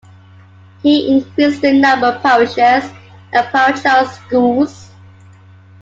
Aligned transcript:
He 0.81 1.15
increased 1.15 1.61
the 1.61 1.73
number 1.73 2.17
parishes 2.23 2.89
and 3.31 3.45
parochial 3.51 4.07
schools. 4.07 4.89